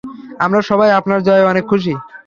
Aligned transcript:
আমরা 0.39 0.59
সবাই 0.69 0.89
আপনার 0.99 1.19
জয়ে 1.27 1.49
অনেক 1.51 1.65
খুশি। 1.71 1.93